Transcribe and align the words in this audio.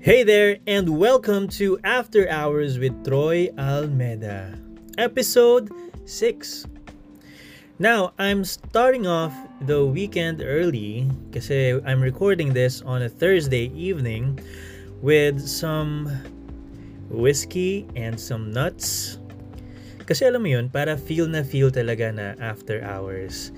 Hey 0.00 0.24
there, 0.24 0.56
and 0.66 0.96
welcome 0.96 1.44
to 1.60 1.76
After 1.84 2.24
Hours 2.32 2.78
with 2.78 3.04
Troy 3.04 3.52
Almeda, 3.58 4.56
episode 4.96 5.68
6. 6.08 6.64
Now, 7.78 8.16
I'm 8.16 8.40
starting 8.48 9.06
off 9.06 9.36
the 9.60 9.84
weekend 9.84 10.40
early 10.40 11.04
kasi 11.36 11.76
I'm 11.84 12.00
recording 12.00 12.56
this 12.56 12.80
on 12.80 13.04
a 13.04 13.12
Thursday 13.12 13.68
evening 13.76 14.40
with 15.04 15.36
some 15.44 16.08
whiskey 17.12 17.84
and 17.92 18.16
some 18.16 18.56
nuts. 18.56 19.20
Kasi 20.08 20.24
alam 20.24 20.48
mo 20.48 20.48
yun, 20.48 20.72
para 20.72 20.96
feel 20.96 21.28
na 21.28 21.44
feel 21.44 21.68
talaga 21.68 22.08
na 22.08 22.40
after 22.40 22.80
hours. 22.80 23.52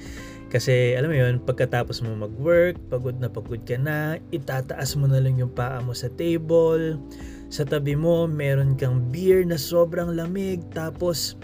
Kasi 0.52 0.92
alam 1.00 1.08
mo 1.08 1.16
yun, 1.16 1.40
pagkatapos 1.40 2.04
mo 2.04 2.12
mag-work, 2.12 2.76
pagod 2.92 3.16
na 3.16 3.32
pagod 3.32 3.64
ka 3.64 3.80
na, 3.80 4.20
itataas 4.36 4.92
mo 5.00 5.08
na 5.08 5.16
lang 5.16 5.40
yung 5.40 5.48
paa 5.48 5.80
mo 5.80 5.96
sa 5.96 6.12
table. 6.12 7.00
Sa 7.48 7.64
tabi 7.64 7.96
mo, 7.96 8.28
meron 8.28 8.76
kang 8.76 9.00
beer 9.08 9.48
na 9.48 9.56
sobrang 9.56 10.12
lamig. 10.12 10.60
Tapos, 10.76 11.40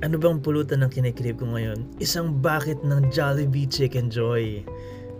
ano 0.00 0.16
bang 0.16 0.40
pulutan 0.40 0.80
ng 0.80 0.88
kinikrib 0.88 1.36
ko 1.36 1.52
ngayon? 1.52 1.84
Isang 2.00 2.40
bucket 2.40 2.80
ng 2.80 3.12
Jollibee 3.12 3.68
Chicken 3.68 4.08
Joy. 4.08 4.64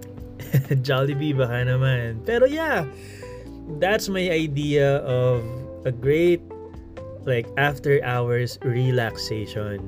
Jollibee 0.86 1.36
baka 1.36 1.60
naman. 1.68 2.24
Pero 2.24 2.48
yeah, 2.48 2.88
that's 3.76 4.08
my 4.08 4.32
idea 4.32 5.04
of 5.04 5.44
a 5.84 5.92
great 5.92 6.40
like 7.28 7.48
after 7.60 8.00
hours 8.00 8.56
relaxation. 8.64 9.80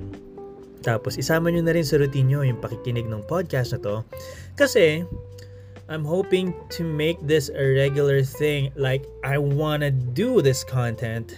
Tapos 0.86 1.18
isama 1.18 1.50
nyo 1.50 1.66
na 1.66 1.74
rin 1.74 1.82
sa 1.82 1.98
routine 1.98 2.30
nyo 2.30 2.46
yung 2.46 2.62
pakikinig 2.62 3.10
ng 3.10 3.26
podcast 3.26 3.74
na 3.74 3.82
to. 3.82 3.96
Kasi 4.54 5.02
I'm 5.90 6.06
hoping 6.06 6.54
to 6.78 6.86
make 6.86 7.18
this 7.26 7.50
a 7.50 7.64
regular 7.74 8.22
thing. 8.22 8.70
Like 8.78 9.02
I 9.26 9.42
wanna 9.42 9.90
do 9.90 10.38
this 10.38 10.62
content, 10.62 11.34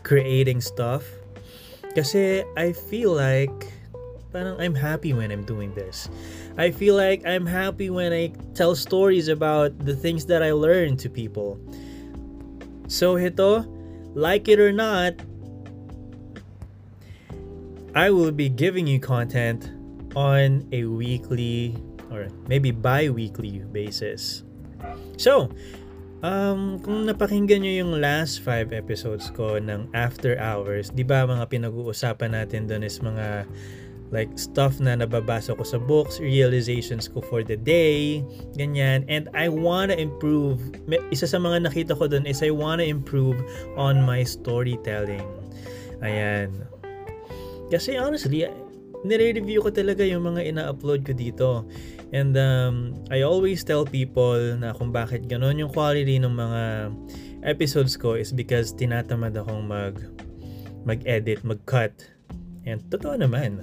creating 0.00 0.64
stuff. 0.64 1.04
Kasi 1.92 2.40
I 2.56 2.72
feel 2.72 3.12
like 3.12 3.52
parang 4.32 4.56
I'm 4.60 4.76
happy 4.76 5.12
when 5.12 5.32
I'm 5.32 5.44
doing 5.44 5.76
this. 5.76 6.08
I 6.56 6.72
feel 6.72 6.96
like 6.96 7.24
I'm 7.24 7.44
happy 7.44 7.92
when 7.92 8.12
I 8.16 8.32
tell 8.56 8.72
stories 8.76 9.28
about 9.28 9.76
the 9.84 9.96
things 9.96 10.24
that 10.32 10.40
I 10.40 10.52
learn 10.52 10.96
to 11.04 11.08
people. 11.12 11.60
So 12.88 13.16
ito, 13.20 13.64
like 14.16 14.48
it 14.48 14.60
or 14.60 14.72
not, 14.72 15.16
I 17.96 18.12
will 18.12 18.28
be 18.30 18.52
giving 18.52 18.84
you 18.84 19.00
content 19.00 19.72
on 20.12 20.68
a 20.68 20.84
weekly 20.84 21.80
or 22.12 22.28
maybe 22.44 22.68
bi-weekly 22.68 23.64
basis. 23.72 24.44
So, 25.16 25.48
um, 26.20 26.76
kung 26.84 27.08
napakinggan 27.08 27.64
nyo 27.64 27.72
yung 27.72 27.92
last 27.96 28.44
five 28.44 28.76
episodes 28.76 29.32
ko 29.32 29.56
ng 29.56 29.88
After 29.96 30.36
Hours, 30.36 30.92
di 30.92 31.08
ba 31.08 31.24
mga 31.24 31.48
pinag-uusapan 31.48 32.36
natin 32.36 32.68
doon 32.68 32.84
is 32.84 33.00
mga 33.00 33.48
like 34.12 34.28
stuff 34.36 34.76
na 34.76 34.92
nababasa 34.94 35.56
ko 35.56 35.64
sa 35.64 35.80
books, 35.80 36.20
realizations 36.20 37.08
ko 37.08 37.24
for 37.24 37.40
the 37.40 37.56
day, 37.56 38.20
ganyan. 38.60 39.08
And 39.08 39.32
I 39.32 39.48
wanna 39.48 39.96
improve, 39.96 40.60
isa 41.08 41.24
sa 41.24 41.40
mga 41.40 41.64
nakita 41.64 41.96
ko 41.96 42.12
doon 42.12 42.28
is 42.28 42.44
I 42.44 42.52
wanna 42.52 42.84
improve 42.84 43.40
on 43.74 44.04
my 44.04 44.20
storytelling. 44.20 45.24
Ayan. 46.04 46.75
Kasi 47.66 47.98
honestly, 47.98 48.46
nire-review 49.06 49.62
ko 49.62 49.70
talaga 49.70 50.02
yung 50.02 50.26
mga 50.26 50.42
ina-upload 50.54 51.06
ko 51.06 51.12
dito. 51.12 51.48
And 52.14 52.38
um, 52.38 52.94
I 53.10 53.26
always 53.26 53.66
tell 53.66 53.82
people 53.82 54.38
na 54.58 54.70
kung 54.74 54.94
bakit 54.94 55.26
ganon 55.26 55.58
yung 55.58 55.74
quality 55.74 56.22
ng 56.22 56.34
mga 56.34 56.62
episodes 57.46 57.98
ko 57.98 58.14
is 58.14 58.30
because 58.30 58.74
tinatamad 58.74 59.34
akong 59.34 59.66
mag 59.66 59.98
mag-edit, 60.86 61.42
mag-cut. 61.42 61.94
And 62.62 62.78
totoo 62.90 63.18
naman. 63.18 63.62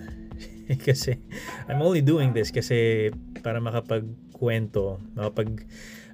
kasi 0.87 1.19
I'm 1.67 1.83
only 1.83 2.03
doing 2.03 2.31
this 2.31 2.51
kasi 2.51 3.11
para 3.43 3.59
makapagkwento, 3.59 4.99
makapag 5.15 5.67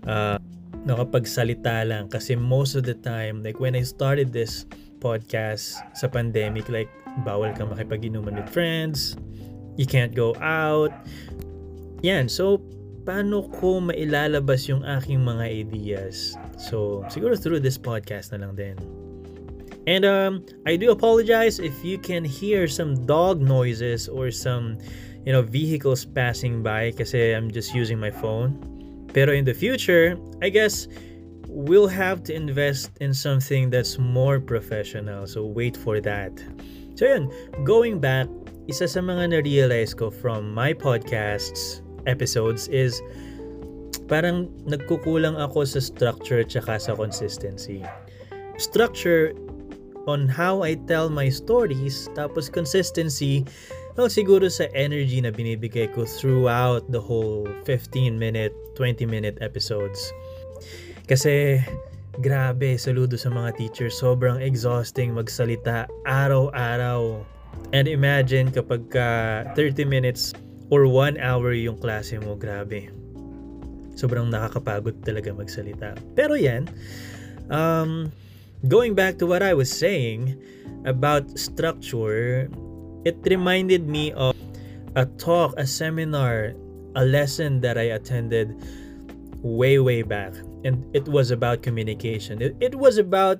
uh, 0.05 0.37
nakapagsalita 0.85 1.85
lang 1.85 2.07
kasi 2.07 2.37
most 2.37 2.77
of 2.77 2.85
the 2.85 2.95
time 2.97 3.41
like 3.41 3.57
when 3.57 3.75
I 3.75 3.83
started 3.83 4.31
this 4.31 4.65
podcast 5.01 5.81
sa 5.97 6.07
pandemic 6.07 6.69
like 6.69 6.89
bawal 7.23 7.51
kang 7.55 7.69
makipag-inuman 7.69 8.39
with 8.39 8.49
friends. 8.49 9.15
You 9.79 9.85
can't 9.85 10.15
go 10.15 10.35
out. 10.43 10.91
Yan 12.03 12.27
so 12.27 12.63
paano 13.09 13.47
ko 13.57 13.81
mailalabas 13.81 14.67
yung 14.69 14.83
aking 14.85 15.23
mga 15.23 15.45
ideas? 15.65 16.37
So 16.61 17.01
siguro 17.09 17.39
through 17.39 17.63
this 17.63 17.79
podcast 17.79 18.35
na 18.35 18.45
lang 18.45 18.53
din. 18.53 18.75
And 19.87 20.05
um 20.05 20.45
I 20.69 20.77
do 20.77 20.91
apologize 20.91 21.57
if 21.57 21.73
you 21.81 21.97
can 21.97 22.21
hear 22.21 22.67
some 22.67 22.93
dog 23.09 23.41
noises 23.41 24.05
or 24.05 24.29
some 24.29 24.77
you 25.25 25.33
know 25.33 25.41
vehicles 25.41 26.05
passing 26.05 26.61
by 26.61 26.93
kasi 26.93 27.33
I'm 27.33 27.49
just 27.49 27.73
using 27.73 27.97
my 27.97 28.11
phone. 28.11 28.59
Pero 29.09 29.33
in 29.33 29.47
the 29.47 29.55
future 29.55 30.19
I 30.43 30.53
guess 30.53 30.85
we'll 31.49 31.89
have 31.89 32.21
to 32.29 32.33
invest 32.33 32.93
in 33.01 33.13
something 33.13 33.69
that's 33.73 33.97
more 33.97 34.39
professional. 34.39 35.25
So 35.25 35.45
wait 35.49 35.75
for 35.75 35.99
that. 36.05 36.37
So 36.99 37.07
yun, 37.07 37.31
going 37.63 38.03
back, 38.03 38.27
isa 38.67 38.83
sa 38.83 38.99
mga 38.99 39.31
na-realize 39.31 39.95
ko 39.95 40.11
from 40.11 40.51
my 40.51 40.75
podcasts 40.75 41.79
episodes 42.11 42.67
is 42.67 42.99
parang 44.11 44.51
nagkukulang 44.67 45.39
ako 45.39 45.63
sa 45.63 45.79
structure 45.79 46.43
tsaka 46.43 46.75
sa 46.75 46.91
consistency. 46.99 47.87
Structure 48.59 49.31
on 50.11 50.27
how 50.27 50.59
I 50.59 50.75
tell 50.91 51.07
my 51.07 51.31
stories, 51.31 52.11
tapos 52.19 52.51
consistency, 52.51 53.47
well, 53.95 54.11
siguro 54.11 54.51
sa 54.51 54.67
energy 54.75 55.23
na 55.23 55.31
binibigay 55.31 55.95
ko 55.95 56.03
throughout 56.03 56.83
the 56.91 56.99
whole 56.99 57.47
15 57.63 58.19
minute, 58.19 58.51
20 58.75 59.07
minute 59.07 59.39
episodes. 59.39 60.11
Kasi 61.07 61.63
grabe, 62.19 62.75
saludo 62.75 63.15
sa 63.15 63.31
mga 63.31 63.55
teachers. 63.55 63.95
Sobrang 63.95 64.43
exhausting 64.43 65.15
magsalita 65.15 65.87
araw-araw. 66.03 67.23
And 67.71 67.87
imagine 67.87 68.51
kapag 68.51 68.91
ka 68.91 69.07
30 69.55 69.87
minutes 69.87 70.35
or 70.67 70.85
1 70.85 71.17
hour 71.17 71.55
yung 71.55 71.79
klase 71.79 72.19
mo, 72.19 72.35
grabe. 72.35 72.91
Sobrang 73.95 74.27
nakakapagod 74.27 74.99
talaga 75.03 75.31
magsalita. 75.31 75.95
Pero 76.15 76.35
yan, 76.35 76.67
um, 77.47 78.11
going 78.67 78.95
back 78.95 79.15
to 79.19 79.25
what 79.27 79.39
I 79.39 79.55
was 79.55 79.71
saying 79.71 80.35
about 80.83 81.27
structure, 81.39 82.51
it 83.07 83.15
reminded 83.27 83.87
me 83.87 84.11
of 84.15 84.35
a 84.95 85.07
talk, 85.19 85.55
a 85.55 85.67
seminar, 85.67 86.51
a 86.95 87.03
lesson 87.03 87.63
that 87.63 87.79
I 87.79 87.95
attended 87.95 88.55
way, 89.39 89.79
way 89.79 90.03
back. 90.03 90.35
And 90.63 90.83
it 90.95 91.07
was 91.07 91.31
about 91.31 91.61
communication. 91.61 92.41
It, 92.41 92.55
it 92.59 92.75
was 92.75 92.97
about 92.97 93.39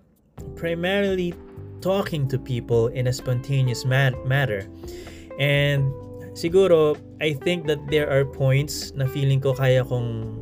primarily 0.55 1.33
talking 1.81 2.27
to 2.27 2.37
people 2.37 2.87
in 2.87 3.07
a 3.07 3.13
spontaneous 3.13 3.85
mat- 3.85 4.25
matter. 4.25 4.67
And 5.39 5.91
siguro, 6.35 6.99
I 7.21 7.33
think 7.33 7.67
that 7.67 7.79
there 7.87 8.09
are 8.09 8.25
points 8.25 8.91
na 8.95 9.07
feeling 9.07 9.39
ko 9.39 9.53
kaya 9.53 9.83
kong 9.83 10.39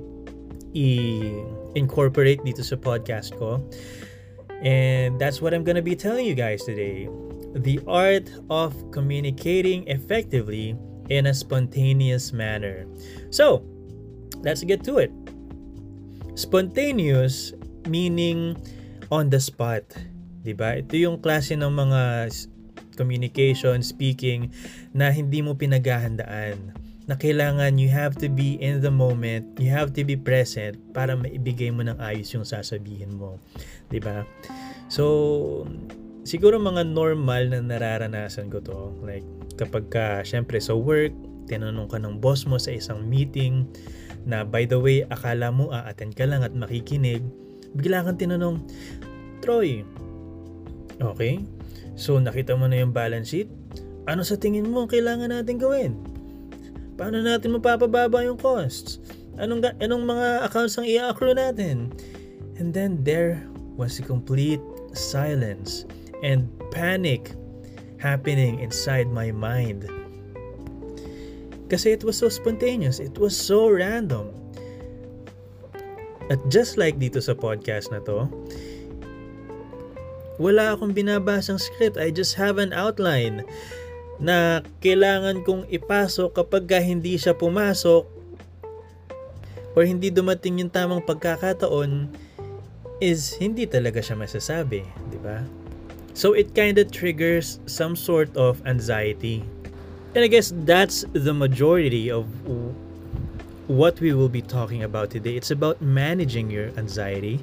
i-incorporate 0.73 2.41
dito 2.45 2.61
sa 2.61 2.75
podcast 2.77 3.33
ko. 3.37 3.61
And 4.61 5.21
that's 5.21 5.41
what 5.41 5.53
I'm 5.53 5.63
gonna 5.63 5.85
be 5.85 5.95
telling 5.95 6.25
you 6.25 6.33
guys 6.33 6.65
today. 6.65 7.09
The 7.57 7.79
art 7.85 8.29
of 8.49 8.73
communicating 8.91 9.85
effectively 9.87 10.77
in 11.09 11.25
a 11.25 11.33
spontaneous 11.33 12.33
manner. 12.33 12.85
So, 13.29 13.63
let's 14.41 14.61
get 14.65 14.83
to 14.85 14.97
it. 14.97 15.11
Spontaneous 16.37 17.57
meaning 17.89 18.53
on 19.09 19.33
the 19.33 19.41
spot. 19.41 19.81
'Di 20.45 20.53
ba? 20.53 20.77
Ito 20.77 20.93
yung 20.93 21.17
klase 21.17 21.57
ng 21.57 21.73
mga 21.73 22.29
communication, 22.93 23.81
speaking 23.81 24.53
na 24.93 25.09
hindi 25.09 25.41
mo 25.41 25.57
pinaghahandaan. 25.57 26.77
Na 27.07 27.15
kailangan 27.15 27.81
you 27.81 27.89
have 27.89 28.19
to 28.19 28.29
be 28.29 28.59
in 28.61 28.83
the 28.83 28.91
moment, 28.91 29.47
you 29.57 29.71
have 29.71 29.95
to 29.97 30.05
be 30.05 30.13
present 30.13 30.77
para 30.91 31.17
maibigay 31.17 31.73
mo 31.73 31.81
ng 31.81 31.97
ayos 31.97 32.29
yung 32.37 32.45
sasabihin 32.45 33.17
mo. 33.17 33.41
'Di 33.89 33.97
ba? 33.97 34.21
So, 34.93 35.65
siguro 36.27 36.59
mga 36.59 36.85
normal 36.91 37.49
na 37.49 37.63
nararanasan 37.63 38.51
ko 38.51 38.59
to. 38.59 38.93
Like, 39.01 39.25
kapag 39.55 39.89
ka, 39.89 40.05
syempre 40.21 40.59
sa 40.59 40.75
work, 40.75 41.15
tinanong 41.47 41.87
ka 41.87 41.97
ng 41.97 42.19
boss 42.19 42.43
mo 42.43 42.59
sa 42.59 42.75
isang 42.75 43.07
meeting, 43.07 43.63
na 44.27 44.43
by 44.43 44.67
the 44.67 44.75
way, 44.75 45.07
akala 45.07 45.49
mo 45.49 45.71
a-attend 45.71 46.13
ka 46.19 46.27
lang 46.27 46.43
at 46.43 46.51
makikinig, 46.51 47.23
bigla 47.71 48.03
kang 48.03 48.19
tinanong, 48.19 48.59
Troy, 49.39 49.87
okay, 50.99 51.39
so 51.95 52.19
nakita 52.19 52.59
mo 52.59 52.67
na 52.67 52.83
yung 52.83 52.91
balance 52.91 53.31
sheet, 53.31 53.47
ano 54.03 54.27
sa 54.27 54.35
tingin 54.35 54.67
mo 54.67 54.83
kailangan 54.83 55.31
natin 55.31 55.55
gawin? 55.55 55.95
Paano 56.99 57.23
natin 57.23 57.55
mapapababa 57.55 58.27
yung 58.27 58.35
costs? 58.35 58.99
Anong, 59.37 59.63
anong 59.79 60.03
mga 60.03 60.49
accounts 60.49 60.75
ang 60.75 60.89
i-accrue 60.89 61.37
natin? 61.37 61.93
And 62.57 62.73
then 62.73 63.05
there 63.05 63.39
was 63.77 64.01
a 64.01 64.03
complete 64.03 64.63
silence 64.97 65.85
and 66.25 66.49
panic 66.73 67.37
happening 68.01 68.57
inside 68.59 69.07
my 69.13 69.29
mind. 69.29 69.85
Kasi 71.67 71.95
it 71.95 72.03
was 72.03 72.15
so 72.15 72.31
spontaneous, 72.31 73.03
it 73.03 73.19
was 73.19 73.35
so 73.35 73.67
random. 73.67 74.31
At 76.27 76.39
just 76.51 76.75
like 76.75 76.99
dito 76.99 77.19
sa 77.23 77.35
podcast 77.35 77.91
na 77.91 78.03
to, 78.03 78.27
wala 80.39 80.75
akong 80.75 80.91
binabasang 80.91 81.59
script. 81.59 81.99
I 81.99 82.11
just 82.11 82.35
have 82.35 82.59
an 82.59 82.71
outline 82.71 83.43
na 84.17 84.65
kailangan 84.81 85.45
kong 85.45 85.69
ipasok 85.69 86.33
kapag 86.35 86.67
hindi 86.81 87.15
siya 87.19 87.37
pumasok 87.37 88.05
or 89.77 89.83
hindi 89.85 90.09
dumating 90.09 90.57
yung 90.57 90.73
tamang 90.73 91.05
pagkakataon 91.05 92.09
is 92.97 93.37
hindi 93.37 93.69
talaga 93.69 94.01
siya 94.01 94.17
masasabi, 94.17 94.81
di 95.13 95.19
ba? 95.21 95.45
So 96.17 96.33
it 96.33 96.57
kind 96.57 96.81
of 96.81 96.89
triggers 96.89 97.61
some 97.69 97.93
sort 97.93 98.33
of 98.33 98.57
anxiety. 98.65 99.45
And 100.17 100.25
I 100.25 100.33
guess 100.33 100.49
that's 100.65 101.05
the 101.13 101.29
majority 101.29 102.09
of 102.09 102.25
what 103.69 104.01
we 104.01 104.17
will 104.17 104.33
be 104.33 104.41
talking 104.41 104.81
about 104.81 105.13
today. 105.13 105.37
It's 105.37 105.51
about 105.51 105.77
managing 105.79 106.49
your 106.49 106.73
anxiety. 106.73 107.37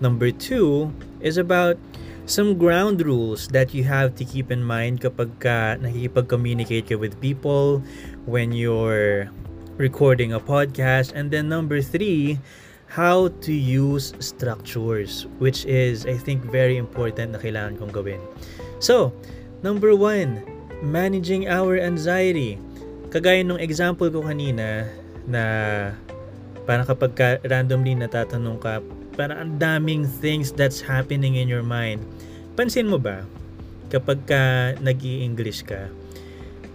Number 0.00 0.32
two 0.32 0.96
is 1.20 1.36
about 1.36 1.76
some 2.24 2.56
ground 2.56 3.04
rules 3.04 3.48
that 3.48 3.74
you 3.74 3.84
have 3.84 4.16
to 4.16 4.24
keep 4.24 4.48
in 4.48 4.64
mind 4.64 5.04
kapag 5.04 5.28
ka 5.44 5.76
nakikipag-communicate 5.76 6.88
ka 6.88 6.96
with 6.96 7.20
people 7.20 7.84
when 8.24 8.48
you're 8.48 9.28
recording 9.76 10.32
a 10.32 10.40
podcast. 10.40 11.12
And 11.12 11.28
then 11.28 11.52
number 11.52 11.84
three, 11.84 12.40
how 12.88 13.28
to 13.44 13.52
use 13.52 14.16
structures, 14.24 15.28
which 15.36 15.68
is, 15.68 16.08
I 16.08 16.16
think, 16.16 16.48
very 16.48 16.80
important 16.80 17.36
na 17.36 17.44
kailangan 17.44 17.76
kong 17.76 17.92
gawin. 17.92 18.24
So, 18.80 19.12
number 19.60 19.92
one, 19.92 20.55
managing 20.84 21.48
our 21.48 21.78
anxiety. 21.80 22.60
Kagaya 23.08 23.40
nung 23.46 23.60
example 23.60 24.10
ko 24.10 24.24
kanina 24.24 24.88
na 25.24 25.42
parang 26.66 26.84
kapag 26.84 27.12
ka 27.14 27.28
randomly 27.46 27.94
natatanong 27.94 28.58
ka, 28.58 28.82
parang 29.16 29.38
ang 29.40 29.52
daming 29.56 30.04
things 30.04 30.52
that's 30.52 30.82
happening 30.82 31.38
in 31.38 31.48
your 31.48 31.64
mind. 31.64 32.02
Pansin 32.58 32.90
mo 32.90 33.00
ba, 33.00 33.24
kapag 33.88 34.18
ka 34.28 34.42
nag 34.82 35.00
english 35.00 35.62
ka, 35.64 35.88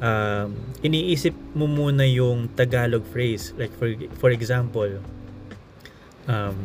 um, 0.01 0.57
iniisip 0.81 1.35
mo 1.53 1.69
muna 1.69 2.03
yung 2.07 2.49
Tagalog 2.57 3.05
phrase. 3.13 3.53
Like 3.55 3.71
for, 3.77 3.93
for 4.17 4.33
example, 4.33 4.99
um, 6.25 6.55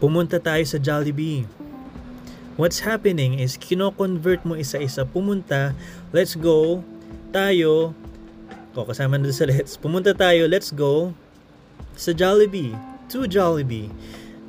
pumunta 0.00 0.40
tayo 0.40 0.64
sa 0.64 0.80
Jollibee. 0.80 1.44
What's 2.56 2.80
happening 2.80 3.36
is 3.36 3.60
kino-convert 3.60 4.44
mo 4.48 4.56
isa-isa. 4.56 5.04
Pumunta, 5.04 5.76
let's 6.12 6.32
go, 6.32 6.80
tayo, 7.28 7.92
o 8.72 8.84
kasama 8.84 9.20
na 9.20 9.28
sa 9.32 9.44
let's, 9.44 9.76
pumunta 9.76 10.16
tayo, 10.16 10.48
let's 10.48 10.72
go, 10.72 11.12
sa 11.96 12.16
Jollibee, 12.16 12.72
to 13.12 13.28
Jollibee. 13.28 13.92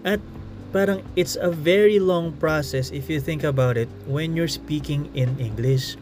At 0.08 0.24
parang 0.72 1.04
it's 1.16 1.36
a 1.40 1.52
very 1.52 2.00
long 2.00 2.36
process 2.40 2.92
if 2.92 3.08
you 3.12 3.20
think 3.20 3.44
about 3.44 3.80
it 3.80 3.88
when 4.04 4.36
you're 4.36 4.52
speaking 4.52 5.08
in 5.16 5.32
English 5.40 5.96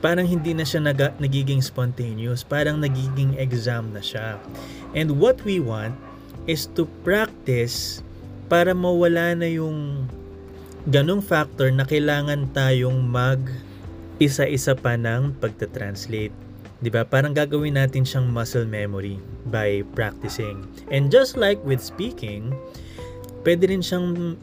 parang 0.00 0.24
hindi 0.24 0.56
na 0.56 0.64
siya 0.64 0.80
nag- 0.80 1.20
nagiging 1.20 1.60
spontaneous, 1.60 2.40
parang 2.40 2.80
nagiging 2.80 3.36
exam 3.36 3.92
na 3.92 4.00
siya. 4.00 4.40
And 4.96 5.20
what 5.20 5.44
we 5.44 5.60
want 5.60 5.94
is 6.48 6.66
to 6.74 6.88
practice 7.04 8.00
para 8.48 8.72
mawala 8.72 9.36
na 9.36 9.46
yung 9.46 10.08
ganong 10.88 11.20
factor 11.20 11.68
na 11.68 11.84
kailangan 11.84 12.48
tayong 12.56 13.04
mag 13.04 13.42
isa-isa 14.20 14.72
pa 14.76 14.96
ng 14.96 15.36
pagta-translate. 15.40 16.32
'Di 16.80 16.88
ba? 16.88 17.04
Parang 17.04 17.36
gagawin 17.36 17.76
natin 17.76 18.04
siyang 18.04 18.28
muscle 18.28 18.64
memory 18.64 19.20
by 19.48 19.84
practicing. 19.92 20.64
And 20.88 21.12
just 21.12 21.36
like 21.36 21.60
with 21.60 21.84
speaking, 21.84 22.56
pwede 23.44 23.68
rin 23.68 23.84
siyang 23.84 24.36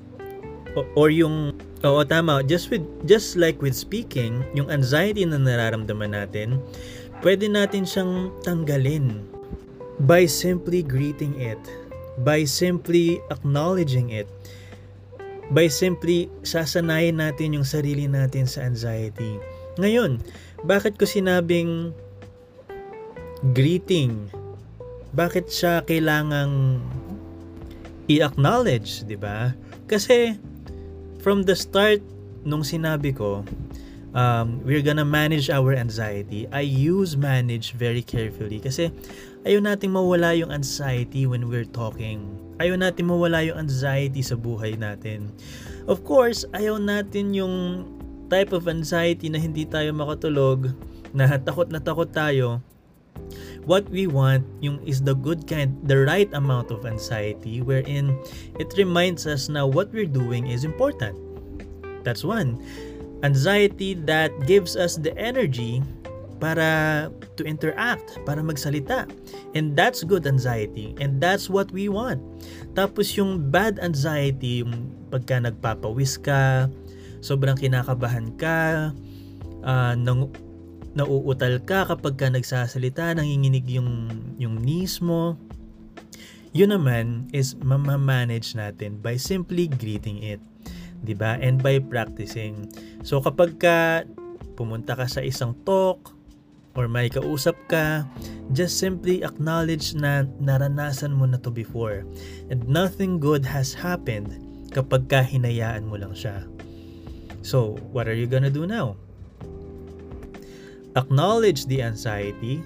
or 0.93 1.09
yung 1.09 1.57
Oo, 1.85 2.01
tama. 2.01 2.41
Just 2.41 2.73
with 2.73 2.81
just 3.05 3.37
like 3.37 3.61
with 3.61 3.77
speaking, 3.77 4.41
yung 4.57 4.65
anxiety 4.73 5.21
na 5.29 5.37
nararamdaman 5.37 6.17
natin, 6.17 6.57
pwede 7.21 7.45
natin 7.45 7.85
siyang 7.85 8.33
tanggalin 8.41 9.21
by 10.01 10.25
simply 10.25 10.81
greeting 10.81 11.37
it, 11.37 11.61
by 12.25 12.49
simply 12.49 13.21
acknowledging 13.29 14.09
it, 14.09 14.25
by 15.51 15.71
simply 15.71 16.27
sasanayin 16.43 17.23
natin 17.23 17.55
yung 17.55 17.67
sarili 17.67 18.07
natin 18.07 18.43
sa 18.47 18.67
anxiety. 18.67 19.39
Ngayon, 19.79 20.19
bakit 20.67 20.99
ko 20.99 21.07
sinabing 21.07 21.93
greeting? 23.55 24.27
Bakit 25.15 25.47
siya 25.47 25.85
kailangang 25.87 26.83
i-acknowledge, 28.11 29.03
'di 29.07 29.17
ba? 29.19 29.53
Kasi 29.87 30.35
from 31.23 31.43
the 31.43 31.55
start 31.55 32.03
nung 32.47 32.63
sinabi 32.63 33.11
ko, 33.11 33.43
um, 34.15 34.63
we're 34.63 34.83
gonna 34.83 35.05
manage 35.05 35.51
our 35.51 35.75
anxiety, 35.75 36.47
I 36.51 36.63
use 36.63 37.19
manage 37.19 37.75
very 37.75 38.01
carefully 38.01 38.63
kasi 38.63 38.89
ayaw 39.43 39.59
nating 39.59 39.91
mawala 39.91 40.33
yung 40.35 40.51
anxiety 40.51 41.27
when 41.27 41.51
we're 41.51 41.67
talking. 41.67 42.46
Ayaw 42.57 42.75
natin 42.77 43.05
mawala 43.09 43.45
yung 43.45 43.69
anxiety 43.69 44.25
sa 44.25 44.33
buhay 44.33 44.73
natin. 44.77 45.29
Of 45.85 46.01
course, 46.01 46.43
ayaw 46.57 46.81
natin 46.81 47.37
yung 47.37 47.85
type 48.27 48.51
of 48.51 48.67
anxiety 48.67 49.31
na 49.31 49.39
hindi 49.39 49.63
tayo 49.63 49.93
makatulog, 49.93 50.73
na 51.15 51.37
takot 51.39 51.69
na 51.71 51.79
takot 51.79 52.11
tayo. 52.11 52.59
What 53.67 53.89
we 53.91 54.07
want 54.07 54.47
yung 54.63 54.79
is 54.87 55.03
the 55.03 55.17
good 55.17 55.43
kind, 55.49 55.75
the 55.83 56.05
right 56.07 56.31
amount 56.31 56.71
of 56.71 56.87
anxiety 56.87 57.59
wherein 57.59 58.15
it 58.61 58.71
reminds 58.79 59.27
us 59.27 59.51
na 59.51 59.67
what 59.67 59.91
we're 59.91 60.07
doing 60.07 60.47
is 60.47 60.63
important. 60.63 61.17
That's 62.07 62.23
one. 62.23 62.61
Anxiety 63.25 63.97
that 64.05 64.31
gives 64.45 64.77
us 64.77 64.95
the 64.95 65.11
energy 65.17 65.83
para 66.37 67.09
to 67.35 67.43
interact, 67.43 68.17
para 68.25 68.41
magsalita. 68.41 69.09
And 69.57 69.73
that's 69.73 70.05
good 70.05 70.25
anxiety. 70.25 70.93
And 71.01 71.17
that's 71.17 71.49
what 71.49 71.69
we 71.73 71.89
want. 71.89 72.21
Tapos 72.77 73.13
yung 73.17 73.49
bad 73.49 73.81
anxiety, 73.81 74.61
yung 74.61 74.93
pagka 75.09 75.41
nagpapawis 75.41 76.21
ka, 76.21 76.71
sobrang 77.19 77.57
kinakabahan 77.57 78.33
ka, 78.37 78.91
uh, 79.65 79.93
nang, 79.97 80.29
nauutal 80.97 81.61
ka 81.61 81.85
kapag 81.85 82.17
ka 82.17 82.27
nagsasalita, 82.33 83.13
nanginginig 83.13 83.69
yung, 83.69 84.09
yung 84.41 84.57
knees 84.57 84.97
mo. 84.97 85.37
Yun 86.57 86.73
naman 86.73 87.29
is 87.37 87.53
mamamanage 87.61 88.57
natin 88.57 88.97
by 88.97 89.13
simply 89.13 89.69
greeting 89.69 90.25
it. 90.25 90.41
'di 91.05 91.13
ba? 91.13 91.37
And 91.37 91.61
by 91.61 91.77
practicing. 91.83 92.69
So 93.05 93.21
kapag 93.21 93.61
ka 93.61 94.07
pumunta 94.57 94.97
ka 94.97 95.05
sa 95.05 95.21
isang 95.21 95.53
talk 95.61 96.16
or 96.77 96.85
may 96.85 97.09
kausap 97.09 97.57
ka, 97.67 98.05
just 98.53 98.77
simply 98.77 99.25
acknowledge 99.25 99.97
na 99.97 100.29
naranasan 100.39 101.17
mo 101.17 101.25
na 101.25 101.41
to 101.41 101.49
before. 101.49 102.05
And 102.53 102.63
nothing 102.69 103.17
good 103.17 103.43
has 103.43 103.73
happened 103.73 104.37
kapag 104.71 105.09
ka 105.09 105.25
hinayaan 105.25 105.89
mo 105.89 105.97
lang 105.97 106.13
siya. 106.13 106.45
So, 107.41 107.81
what 107.91 108.05
are 108.05 108.15
you 108.15 108.29
gonna 108.29 108.53
do 108.53 108.69
now? 108.69 108.95
acknowledge 110.97 111.69
the 111.69 111.85
anxiety. 111.85 112.65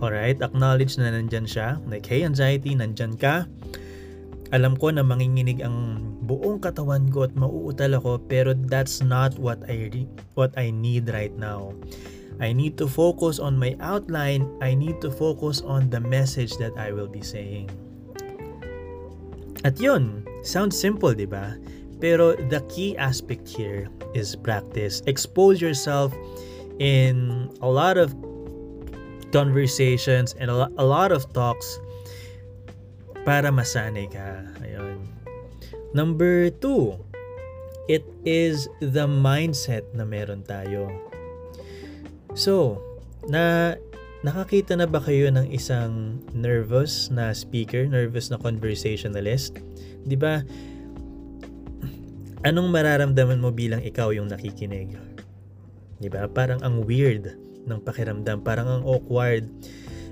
Alright, 0.00 0.40
acknowledge 0.40 0.96
na 0.96 1.12
nandyan 1.12 1.44
siya. 1.44 1.76
Like, 1.84 2.08
hey 2.08 2.24
anxiety, 2.24 2.72
nandyan 2.72 3.20
ka. 3.20 3.44
Alam 4.56 4.80
ko 4.80 4.88
na 4.88 5.04
manginginig 5.04 5.60
ang 5.60 6.00
buong 6.24 6.64
katawan 6.64 7.12
ko 7.12 7.28
at 7.28 7.36
mauutal 7.36 8.00
ako 8.00 8.16
pero 8.24 8.56
that's 8.56 9.04
not 9.04 9.36
what 9.36 9.60
I 9.68 9.92
what 10.32 10.56
I 10.56 10.72
need 10.72 11.12
right 11.12 11.32
now. 11.36 11.76
I 12.40 12.52
need 12.52 12.78
to 12.78 12.86
focus 12.86 13.38
on 13.38 13.58
my 13.58 13.74
outline. 13.80 14.46
I 14.62 14.74
need 14.74 15.00
to 15.02 15.10
focus 15.10 15.60
on 15.62 15.90
the 15.90 16.00
message 16.00 16.56
that 16.58 16.78
I 16.78 16.92
will 16.92 17.08
be 17.10 17.22
saying. 17.22 17.70
At 19.64 19.80
yun, 19.82 20.22
sounds 20.46 20.78
simple, 20.78 21.14
di 21.14 21.26
ba? 21.26 21.58
Pero 21.98 22.38
the 22.46 22.62
key 22.70 22.94
aspect 22.94 23.50
here 23.50 23.90
is 24.14 24.38
practice. 24.38 25.02
Expose 25.10 25.58
yourself 25.58 26.14
in 26.78 27.50
a 27.58 27.66
lot 27.66 27.98
of 27.98 28.14
conversations 29.34 30.38
and 30.38 30.46
a 30.50 30.86
lot 30.86 31.10
of 31.10 31.26
talks 31.34 31.82
para 33.26 33.50
masanay 33.50 34.06
ka. 34.06 34.46
Ayun. 34.62 35.02
Number 35.90 36.54
two, 36.54 36.94
it 37.90 38.06
is 38.22 38.70
the 38.78 39.10
mindset 39.10 39.82
na 39.90 40.06
meron 40.06 40.46
tayo. 40.46 41.07
So, 42.34 42.80
na 43.28 43.76
nakakita 44.26 44.74
na 44.74 44.88
ba 44.90 44.98
kayo 44.98 45.30
ng 45.30 45.48
isang 45.54 46.18
nervous 46.34 47.08
na 47.08 47.30
speaker, 47.30 47.86
nervous 47.86 48.28
na 48.34 48.38
conversationalist? 48.40 49.62
'Di 50.02 50.16
ba? 50.18 50.42
Anong 52.46 52.70
mararamdaman 52.70 53.42
mo 53.42 53.50
bilang 53.54 53.82
ikaw 53.82 54.10
yung 54.10 54.30
nakikinig? 54.30 54.98
'Di 56.02 56.08
ba? 56.10 56.26
Parang 56.26 56.58
ang 56.66 56.82
weird 56.82 57.38
ng 57.68 57.80
pakiramdam, 57.84 58.42
parang 58.42 58.80
ang 58.80 58.82
awkward. 58.88 59.46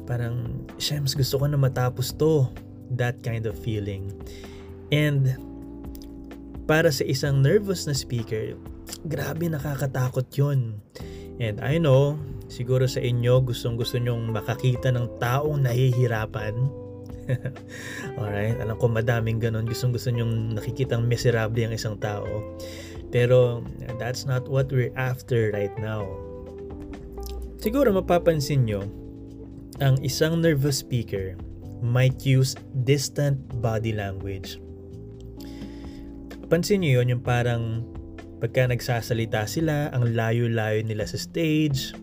Parang, 0.06 0.62
Shems, 0.78 1.18
gusto 1.18 1.42
ko 1.42 1.50
na 1.50 1.58
matapos 1.58 2.14
to. 2.14 2.46
That 2.94 3.18
kind 3.26 3.50
of 3.50 3.58
feeling. 3.58 4.14
And 4.94 5.34
para 6.70 6.94
sa 6.94 7.02
isang 7.02 7.42
nervous 7.42 7.90
na 7.90 7.94
speaker, 7.96 8.54
grabe 9.02 9.50
nakakatakot 9.50 10.30
yon. 10.30 10.78
And 11.36 11.60
I 11.60 11.76
know, 11.76 12.16
siguro 12.48 12.88
sa 12.88 13.04
inyo, 13.04 13.44
gustong 13.44 13.76
gusto 13.76 14.00
nyong 14.00 14.32
makakita 14.32 14.88
ng 14.92 15.20
taong 15.20 15.60
nahihirapan. 15.60 16.54
Alright, 18.20 18.56
alam 18.62 18.76
ko 18.80 18.88
madaming 18.88 19.42
ganun. 19.42 19.68
Gustong 19.68 19.92
gusto 19.92 20.08
nyong 20.08 20.56
nakikitang 20.56 21.04
miserable 21.04 21.60
ang 21.66 21.74
isang 21.76 22.00
tao. 22.00 22.24
Pero 23.12 23.60
that's 24.00 24.24
not 24.24 24.48
what 24.48 24.72
we're 24.72 24.94
after 24.96 25.52
right 25.52 25.74
now. 25.76 26.08
Siguro 27.60 27.90
mapapansin 27.92 28.64
nyo, 28.64 28.86
ang 29.82 30.00
isang 30.00 30.40
nervous 30.40 30.80
speaker 30.80 31.36
might 31.84 32.24
use 32.24 32.56
distant 32.86 33.36
body 33.60 33.92
language. 33.92 34.56
Pansin 36.46 36.80
nyo 36.80 37.02
yun, 37.02 37.10
yung 37.10 37.24
parang 37.26 37.82
pagka 38.36 38.68
nagsasalita 38.68 39.48
sila, 39.48 39.88
ang 39.92 40.12
layo-layo 40.12 40.84
nila 40.84 41.08
sa 41.08 41.16
stage. 41.16 41.96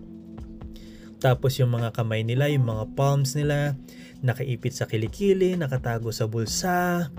Tapos 1.21 1.55
yung 1.61 1.71
mga 1.71 1.95
kamay 1.95 2.25
nila, 2.25 2.51
yung 2.51 2.67
mga 2.67 2.97
palms 2.97 3.37
nila, 3.37 3.77
nakaipit 4.23 4.75
sa 4.75 4.87
kilikili, 4.87 5.55
nakatago 5.59 6.11
sa 6.11 6.27
bulsa. 6.27 7.11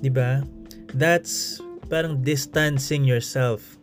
'Di 0.00 0.10
ba? 0.12 0.44
That's 0.92 1.60
parang 1.88 2.24
distancing 2.24 3.04
yourself. 3.04 3.76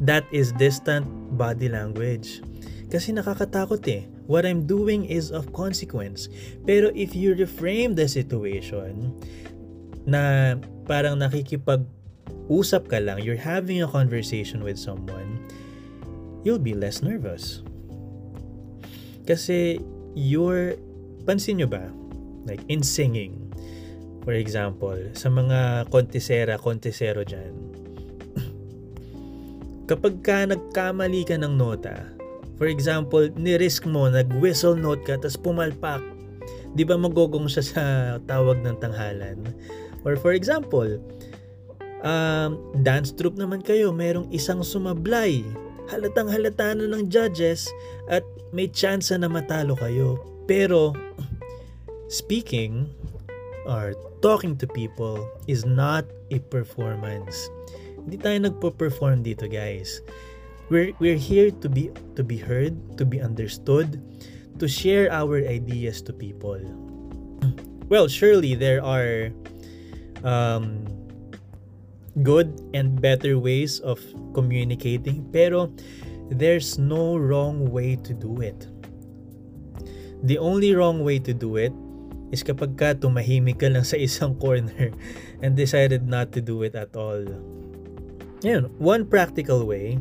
That 0.00 0.24
is 0.32 0.52
distant 0.56 1.08
body 1.36 1.68
language. 1.68 2.40
Kasi 2.88 3.12
nakakatakot 3.12 3.84
eh. 3.88 4.08
What 4.28 4.48
I'm 4.48 4.64
doing 4.64 5.04
is 5.04 5.32
of 5.32 5.52
consequence. 5.52 6.28
Pero 6.64 6.92
if 6.96 7.12
you 7.12 7.36
reframe 7.36 7.96
the 7.96 8.08
situation 8.08 9.12
na 10.08 10.56
parang 10.88 11.20
nakikipag-usap 12.48 12.88
ka 12.88 12.98
lang, 12.98 13.20
you're 13.22 13.36
having 13.36 13.82
a 13.82 13.88
conversation 13.88 14.64
with 14.64 14.78
someone, 14.78 15.38
you'll 16.44 16.58
be 16.58 16.74
less 16.74 17.02
nervous. 17.02 17.62
Kasi 19.26 19.80
you're, 20.16 20.76
pansin 21.28 21.60
nyo 21.60 21.68
ba, 21.68 21.92
like 22.48 22.64
in 22.68 22.82
singing, 22.82 23.36
for 24.24 24.32
example, 24.32 24.96
sa 25.12 25.28
mga 25.28 25.92
kontesera, 25.92 26.56
kontesero 26.56 27.20
dyan, 27.24 27.52
kapag 29.90 30.24
ka 30.24 30.48
nagkamali 30.48 31.28
ka 31.28 31.36
ng 31.36 31.54
nota, 31.56 32.08
for 32.56 32.66
example, 32.66 33.28
ni-risk 33.36 33.84
mo, 33.84 34.08
nag-whistle 34.08 34.74
note 34.74 35.04
ka, 35.04 35.20
tapos 35.20 35.36
pumalpak, 35.36 36.00
di 36.72 36.84
ba 36.84 36.96
magogong 36.96 37.48
siya 37.48 37.64
sa 37.64 37.82
tawag 38.24 38.64
ng 38.64 38.76
tanghalan? 38.80 39.44
Or 40.06 40.16
for 40.16 40.32
example, 40.32 40.96
um, 42.02 42.58
dance 42.84 43.10
troupe 43.14 43.38
naman 43.38 43.62
kayo, 43.62 43.90
merong 43.94 44.30
isang 44.30 44.62
sumablay. 44.62 45.42
Halatang 45.88 46.28
halata 46.28 46.76
na 46.76 46.84
ng 46.84 47.08
judges 47.08 47.70
at 48.12 48.22
may 48.52 48.68
chance 48.68 49.08
na 49.12 49.28
matalo 49.28 49.72
kayo. 49.78 50.20
Pero 50.44 50.92
speaking 52.08 52.88
or 53.68 53.92
talking 54.20 54.56
to 54.56 54.66
people 54.68 55.20
is 55.48 55.64
not 55.64 56.04
a 56.32 56.40
performance. 56.52 57.48
Hindi 58.04 58.16
tayo 58.20 58.38
nagpo-perform 58.48 59.24
dito, 59.24 59.44
guys. 59.48 60.00
We're 60.68 60.92
we're 61.00 61.20
here 61.20 61.48
to 61.64 61.68
be 61.68 61.88
to 62.16 62.20
be 62.20 62.36
heard, 62.36 62.76
to 63.00 63.04
be 63.08 63.20
understood, 63.24 64.00
to 64.60 64.68
share 64.68 65.08
our 65.08 65.40
ideas 65.40 66.04
to 66.08 66.12
people. 66.12 66.60
Well, 67.88 68.04
surely 68.08 68.52
there 68.52 68.84
are 68.84 69.32
um, 70.20 70.84
good 72.22 72.50
and 72.74 73.00
better 73.00 73.38
ways 73.38 73.80
of 73.80 74.00
communicating 74.34 75.24
pero 75.30 75.70
there's 76.28 76.78
no 76.78 77.16
wrong 77.16 77.70
way 77.70 77.96
to 78.04 78.12
do 78.12 78.40
it. 78.40 78.68
The 80.22 80.38
only 80.38 80.74
wrong 80.74 81.04
way 81.04 81.18
to 81.22 81.32
do 81.32 81.56
it 81.56 81.72
is 82.34 82.42
kapag 82.44 82.76
ka 82.76 82.98
tumahimik 82.98 83.62
ka 83.62 83.70
lang 83.70 83.86
sa 83.86 83.96
isang 84.06 84.36
corner 84.36 84.90
and 85.40 85.54
decided 85.54 86.04
not 86.04 86.34
to 86.34 86.40
do 86.42 86.62
it 86.66 86.74
at 86.74 86.92
all. 86.98 87.22
Yun, 88.42 88.70
one 88.78 89.02
practical 89.06 89.66
way 89.66 89.98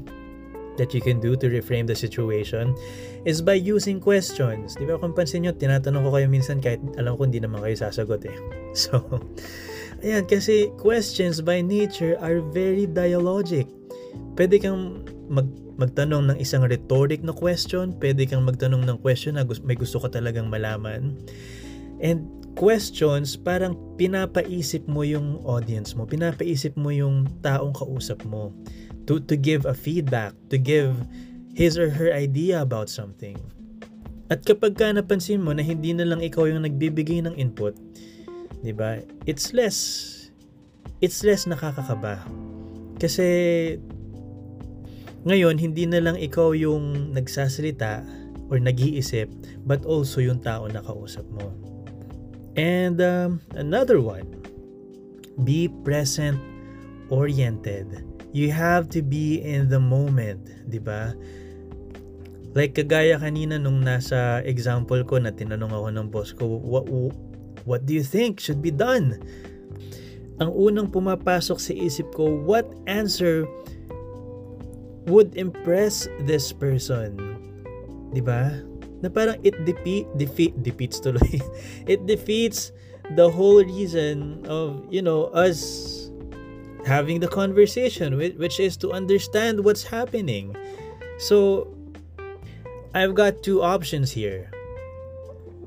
that 0.77 0.93
you 0.93 1.01
can 1.01 1.17
do 1.19 1.33
to 1.35 1.49
reframe 1.49 1.89
the 1.89 1.97
situation 1.97 2.77
is 3.25 3.41
by 3.41 3.57
using 3.57 3.97
questions. 3.97 4.77
Di 4.77 4.85
ba 4.85 5.01
kung 5.01 5.13
pansin 5.17 5.45
nyo, 5.45 5.53
tinatanong 5.57 6.05
ko 6.05 6.09
kayo 6.13 6.29
minsan 6.29 6.61
kahit 6.61 6.77
alam 7.01 7.17
ko 7.17 7.25
hindi 7.25 7.41
naman 7.41 7.65
kayo 7.65 7.73
sasagot 7.73 8.21
eh. 8.29 8.37
So, 8.77 9.01
Ayan, 10.05 10.29
kasi 10.29 10.69
questions 10.77 11.41
by 11.41 11.57
nature 11.57 12.13
are 12.21 12.37
very 12.53 12.85
dialogic. 12.85 13.65
Pwede 14.37 14.61
kang 14.61 15.01
mag, 15.25 15.49
magtanong 15.77 16.33
ng 16.33 16.37
isang 16.37 16.65
rhetoric 16.65 17.25
na 17.25 17.33
question, 17.33 17.97
pwede 17.97 18.29
kang 18.29 18.45
magtanong 18.45 18.85
ng 18.85 18.97
question 19.01 19.41
na 19.41 19.45
may 19.65 19.73
gusto 19.73 19.97
ka 19.97 20.09
talagang 20.13 20.53
malaman. 20.53 21.17
And 21.97 22.29
questions, 22.53 23.33
parang 23.37 23.77
pinapaisip 23.97 24.85
mo 24.85 25.01
yung 25.01 25.41
audience 25.45 25.97
mo, 25.97 26.05
pinapaisip 26.05 26.77
mo 26.77 26.93
yung 26.93 27.25
taong 27.41 27.73
kausap 27.73 28.21
mo 28.25 28.53
to, 29.09 29.17
to 29.17 29.33
give 29.33 29.65
a 29.65 29.73
feedback, 29.73 30.33
to 30.53 30.61
give 30.61 30.93
his 31.57 31.73
or 31.73 31.89
her 31.89 32.13
idea 32.13 32.61
about 32.61 32.89
something. 32.89 33.37
At 34.29 34.43
kapag 34.43 34.77
ka 34.77 34.93
napansin 34.93 35.41
mo 35.41 35.57
na 35.57 35.65
hindi 35.65 35.95
na 35.95 36.05
lang 36.05 36.21
ikaw 36.21 36.45
yung 36.45 36.65
nagbibigay 36.67 37.25
ng 37.25 37.33
input, 37.39 37.73
'di 38.67 38.75
ba? 38.75 38.99
It's 39.23 39.55
less 39.55 39.79
it's 40.99 41.23
less 41.23 41.47
nakakakaba. 41.47 42.19
Kasi 42.99 43.23
ngayon 45.23 45.55
hindi 45.55 45.87
na 45.87 46.03
lang 46.03 46.19
ikaw 46.19 46.51
yung 46.51 47.15
nagsasalita 47.15 48.03
or 48.51 48.59
nag-iisip 48.59 49.31
but 49.63 49.87
also 49.87 50.19
yung 50.19 50.43
tao 50.43 50.67
na 50.67 50.83
kausap 50.83 51.23
mo. 51.31 51.55
And 52.59 52.99
um, 52.99 53.39
another 53.55 54.03
one, 54.03 54.27
be 55.47 55.71
present 55.87 56.35
oriented. 57.07 58.03
You 58.35 58.51
have 58.51 58.91
to 58.91 58.99
be 58.99 59.39
in 59.39 59.71
the 59.71 59.79
moment, 59.79 60.43
'di 60.67 60.83
ba? 60.83 61.15
Like 62.57 62.75
kagaya 62.75 63.21
kanina 63.21 63.61
nung 63.61 63.85
nasa 63.85 64.41
example 64.43 65.05
ko 65.05 65.21
na 65.21 65.29
tinanong 65.29 65.71
ako 65.71 65.87
ng 65.93 66.07
boss 66.09 66.33
ko, 66.33 66.57
what, 66.57 66.89
What 67.65 67.85
do 67.85 67.93
you 67.93 68.03
think 68.03 68.39
should 68.39 68.61
be 68.61 68.71
done? 68.71 69.21
Ang 70.37 70.53
unang 70.53 70.93
pumapasok 70.93 71.57
sa 71.57 71.73
isip 71.73 72.13
ko, 72.13 72.29
what 72.29 72.69
answer 72.85 73.47
would 75.09 75.33
impress 75.33 76.05
this 76.27 76.53
person? 76.53 77.17
'Di 78.13 78.21
ba? 78.21 78.61
Na 79.01 79.09
parang 79.09 79.39
it 79.41 79.55
defeat 79.65 80.05
defeat 80.17 80.53
defeats 80.61 81.01
tuloy. 81.01 81.41
it 81.91 82.05
defeats 82.05 82.73
the 83.15 83.29
whole 83.29 83.63
reason 83.63 84.43
of, 84.51 84.83
you 84.91 85.01
know, 85.01 85.31
us 85.31 86.11
having 86.83 87.19
the 87.19 87.27
conversation 87.27 88.15
which 88.17 88.59
is 88.59 88.75
to 88.77 88.91
understand 88.91 89.63
what's 89.63 89.83
happening. 89.83 90.55
So 91.19 91.67
I've 92.93 93.15
got 93.15 93.43
two 93.43 93.61
options 93.61 94.11
here 94.11 94.51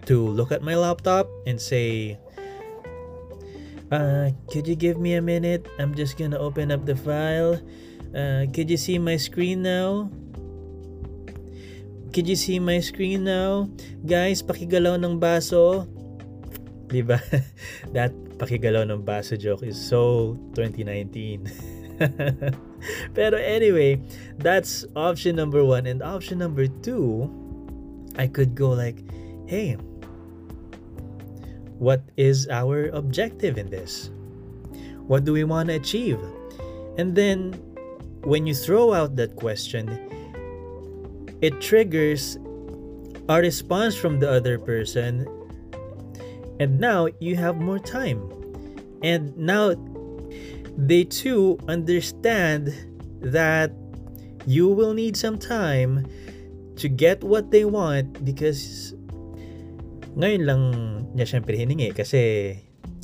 to 0.07 0.17
look 0.21 0.53
at 0.53 0.63
my 0.63 0.77
laptop 0.77 1.29
and 1.47 1.61
say, 1.61 2.19
uh, 3.91 4.31
could 4.51 4.67
you 4.67 4.77
give 4.77 4.99
me 4.99 5.15
a 5.15 5.23
minute? 5.23 5.67
I'm 5.79 5.95
just 5.95 6.17
gonna 6.17 6.39
open 6.39 6.71
up 6.71 6.87
the 6.87 6.97
file. 6.97 7.59
Uh, 8.15 8.47
could 8.55 8.71
you 8.71 8.77
see 8.77 8.99
my 8.99 9.17
screen 9.17 9.63
now? 9.63 10.11
Could 12.11 12.27
you 12.27 12.35
see 12.35 12.59
my 12.59 12.81
screen 12.81 13.23
now? 13.23 13.71
Guys, 14.03 14.43
pakigalaw 14.43 14.99
ng 14.99 15.19
baso. 15.23 15.87
Diba? 16.91 17.23
That 17.95 18.11
pakigalaw 18.39 18.87
ng 18.91 19.07
baso 19.07 19.39
joke 19.39 19.63
is 19.63 19.79
so 19.79 20.35
2019. 20.59 21.47
Pero 23.17 23.37
anyway, 23.39 24.01
that's 24.39 24.87
option 24.97 25.37
number 25.37 25.63
one. 25.63 25.87
And 25.87 26.03
option 26.03 26.43
number 26.43 26.67
two, 26.67 27.31
I 28.19 28.27
could 28.27 28.59
go 28.59 28.75
like, 28.75 29.05
hey, 29.47 29.79
what 31.81 32.05
is 32.19 32.47
our 32.49 32.89
objective 32.93 33.57
in 33.57 33.71
this? 33.71 34.11
What 35.09 35.25
do 35.25 35.33
we 35.33 35.45
want 35.45 35.71
to 35.71 35.77
achieve? 35.77 36.21
And 36.99 37.17
then 37.17 37.55
when 38.21 38.47
you 38.47 38.55
throw 38.55 38.93
out 38.93 39.17
that 39.17 39.35
question, 39.35 39.89
it 41.41 41.59
triggers 41.63 42.37
a 43.31 43.41
response 43.41 43.97
from 43.97 44.21
the 44.21 44.31
other 44.31 44.59
person 44.59 45.25
and 46.61 46.79
now 46.79 47.09
you 47.19 47.37
have 47.37 47.57
more 47.57 47.79
time 47.79 48.21
and 49.03 49.35
now 49.39 49.73
they 50.77 51.05
too 51.05 51.59
understand 51.67 52.75
that 53.23 53.73
you 54.45 54.69
will 54.69 54.93
need 54.93 55.17
some 55.17 55.39
time 55.39 56.07
to 56.77 56.89
get 56.89 57.25
what 57.25 57.51
they 57.51 57.65
want 57.65 58.23
because 58.25 58.95
ngayon 60.19 60.43
lang 60.43 60.63
niya 61.15 61.27
syempre 61.27 61.55
hiningi 61.59 61.95
kasi 61.95 62.55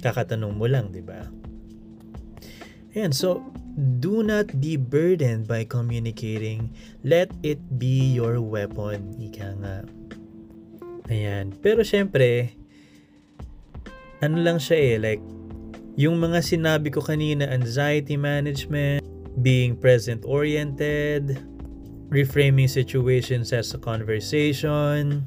kakatanong 0.03 0.55
mo 0.55 0.67
lang, 0.67 0.91
di 0.91 1.03
ba? 1.03 1.27
Ayan, 2.97 3.13
so 3.13 3.45
do 4.01 4.25
not 4.25 4.49
be 4.57 4.81
burdened 4.81 5.45
by 5.45 5.69
communicating. 5.69 6.73
Let 7.05 7.29
it 7.45 7.61
be 7.77 8.17
your 8.17 8.41
weapon. 8.41 9.13
Ika 9.21 9.49
nga. 9.61 9.77
Ayan. 11.13 11.53
Pero 11.61 11.85
syempre, 11.85 12.57
ano 14.25 14.41
lang 14.41 14.57
siya 14.57 14.77
eh, 14.81 14.95
like, 14.97 15.25
yung 15.97 16.17
mga 16.21 16.41
sinabi 16.41 16.89
ko 16.89 17.05
kanina, 17.05 17.49
anxiety 17.53 18.17
management, 18.17 19.05
being 19.45 19.77
present-oriented, 19.77 21.37
reframing 22.09 22.69
situations 22.69 23.53
as 23.53 23.73
a 23.77 23.81
conversation, 23.81 25.25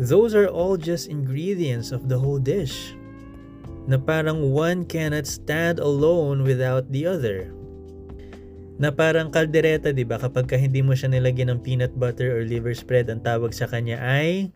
those 0.00 0.32
are 0.32 0.48
all 0.48 0.80
just 0.80 1.12
ingredients 1.12 1.92
of 1.92 2.08
the 2.08 2.16
whole 2.16 2.40
dish. 2.40 2.96
Na 3.84 4.00
parang 4.00 4.48
one 4.48 4.88
cannot 4.88 5.28
stand 5.28 5.76
alone 5.76 6.40
without 6.40 6.88
the 6.88 7.04
other. 7.04 7.52
Na 8.80 8.88
parang 8.88 9.28
kaldereta, 9.28 9.92
di 9.92 10.08
ba? 10.08 10.16
Kapag 10.16 10.48
ka 10.48 10.56
hindi 10.56 10.80
mo 10.80 10.96
siya 10.96 11.12
nilagyan 11.12 11.52
ng 11.52 11.60
peanut 11.60 11.92
butter 12.00 12.32
or 12.32 12.48
liver 12.48 12.72
spread, 12.72 13.12
ang 13.12 13.20
tawag 13.20 13.52
sa 13.52 13.68
kanya 13.68 14.00
ay 14.00 14.48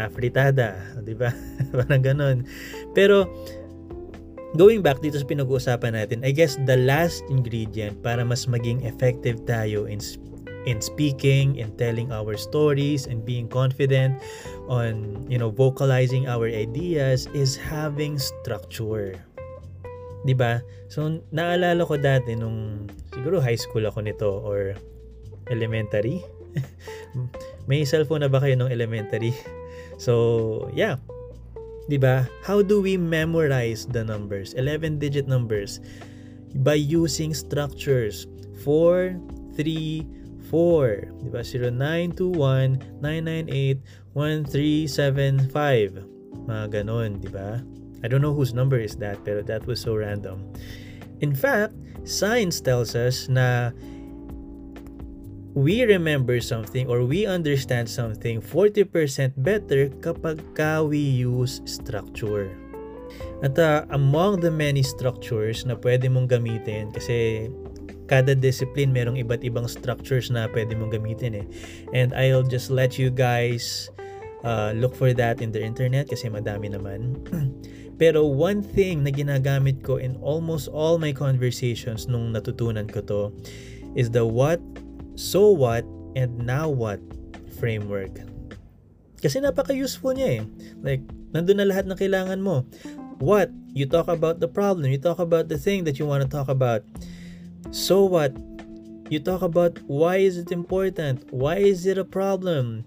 afritada, 0.00 0.80
di 1.04 1.12
ba? 1.12 1.32
parang 1.76 2.00
ganon. 2.00 2.48
Pero 2.96 3.28
going 4.56 4.80
back 4.80 5.04
dito 5.04 5.20
sa 5.20 5.28
pinag-uusapan 5.28 5.92
natin, 6.00 6.24
I 6.24 6.32
guess 6.32 6.56
the 6.64 6.80
last 6.80 7.20
ingredient 7.28 8.00
para 8.00 8.24
mas 8.24 8.48
maging 8.48 8.84
effective 8.88 9.44
tayo 9.44 9.84
in 9.84 10.00
in 10.66 10.82
speaking, 10.82 11.56
in 11.56 11.70
telling 11.78 12.10
our 12.10 12.34
stories 12.36 13.06
and 13.06 13.24
being 13.24 13.46
confident 13.48 14.18
on, 14.66 15.24
you 15.30 15.38
know, 15.38 15.48
vocalizing 15.48 16.26
our 16.26 16.50
ideas 16.50 17.30
is 17.32 17.54
having 17.54 18.18
structure. 18.18 19.14
'Di 20.26 20.34
ba? 20.34 20.58
So 20.90 21.22
naalala 21.30 21.86
ko 21.86 21.94
dati 21.94 22.34
nung 22.34 22.90
siguro 23.14 23.38
high 23.38 23.58
school 23.58 23.86
ako 23.86 24.02
nito 24.02 24.28
or 24.42 24.74
elementary. 25.46 26.26
May 27.70 27.86
cellphone 27.86 28.26
na 28.26 28.30
ba 28.30 28.42
kayo 28.42 28.58
nung 28.58 28.70
elementary? 28.74 29.32
So, 29.96 30.68
yeah. 30.76 31.00
'Di 31.88 31.96
ba? 31.96 32.28
How 32.44 32.60
do 32.60 32.84
we 32.84 33.00
memorize 33.00 33.88
the 33.88 34.04
numbers? 34.04 34.52
11 34.52 35.00
digit 35.00 35.24
numbers 35.24 35.80
by 36.60 36.76
using 36.76 37.32
structures. 37.32 38.28
4 38.60 39.16
3 39.56 40.04
4. 40.48 41.26
Di 41.26 41.30
ba? 41.30 41.42
0921-998-1375. 44.14 46.06
Mga 46.46 46.66
ganon, 46.70 47.18
di 47.18 47.28
ba? 47.28 47.62
I 48.04 48.08
don't 48.08 48.22
know 48.22 48.34
whose 48.34 48.54
number 48.54 48.78
is 48.78 48.96
that, 49.02 49.24
pero 49.24 49.42
that 49.42 49.66
was 49.66 49.80
so 49.80 49.96
random. 49.96 50.46
In 51.24 51.34
fact, 51.34 51.72
science 52.04 52.60
tells 52.60 52.94
us 52.94 53.26
na 53.26 53.72
we 55.56 55.82
remember 55.88 56.36
something 56.38 56.86
or 56.86 57.02
we 57.02 57.24
understand 57.24 57.88
something 57.88 58.44
40% 58.44 59.32
better 59.40 59.88
kapag 60.04 60.44
ka 60.52 60.84
we 60.84 61.00
use 61.00 61.64
structure. 61.64 62.52
At 63.40 63.56
uh, 63.56 63.88
among 63.88 64.44
the 64.44 64.52
many 64.52 64.84
structures 64.84 65.64
na 65.64 65.80
pwede 65.80 66.12
mong 66.12 66.28
gamitin 66.28 66.92
kasi 66.92 67.48
kada 68.06 68.34
discipline 68.34 68.94
merong 68.94 69.18
iba't 69.18 69.42
ibang 69.42 69.66
structures 69.66 70.30
na 70.30 70.46
pwede 70.50 70.78
mong 70.78 70.94
gamitin 70.94 71.42
eh. 71.42 71.46
And 71.94 72.14
I'll 72.14 72.46
just 72.46 72.70
let 72.70 72.98
you 72.98 73.10
guys 73.10 73.90
uh, 74.46 74.72
look 74.74 74.94
for 74.94 75.10
that 75.14 75.42
in 75.42 75.50
the 75.50 75.62
internet 75.62 76.10
kasi 76.10 76.30
madami 76.30 76.70
naman. 76.70 77.18
Pero 78.00 78.28
one 78.28 78.60
thing 78.60 79.02
na 79.02 79.10
ginagamit 79.10 79.80
ko 79.80 79.96
in 79.96 80.20
almost 80.20 80.68
all 80.68 81.00
my 81.00 81.10
conversations 81.16 82.06
nung 82.06 82.30
natutunan 82.30 82.86
ko 82.86 83.00
to 83.08 83.22
is 83.96 84.12
the 84.12 84.22
what, 84.22 84.60
so 85.16 85.48
what, 85.48 85.82
and 86.12 86.36
now 86.44 86.68
what 86.68 87.00
framework. 87.56 88.12
Kasi 89.24 89.40
napaka-useful 89.40 90.12
niya 90.12 90.28
eh. 90.38 90.42
Like, 90.84 91.02
nandun 91.32 91.56
na 91.56 91.66
lahat 91.66 91.88
ng 91.88 91.96
kailangan 91.96 92.44
mo. 92.44 92.68
What? 93.16 93.48
You 93.72 93.88
talk 93.88 94.12
about 94.12 94.44
the 94.44 94.48
problem. 94.48 94.92
You 94.92 95.00
talk 95.00 95.16
about 95.16 95.48
the 95.48 95.56
thing 95.56 95.88
that 95.88 95.96
you 95.96 96.04
want 96.04 96.20
to 96.20 96.28
talk 96.28 96.52
about. 96.52 96.84
So 97.70 98.04
what? 98.04 98.36
You 99.08 99.20
talk 99.20 99.42
about 99.42 99.78
why 99.86 100.16
is 100.16 100.38
it 100.38 100.50
important? 100.50 101.30
Why 101.32 101.56
is 101.56 101.86
it 101.86 101.98
a 101.98 102.04
problem? 102.04 102.84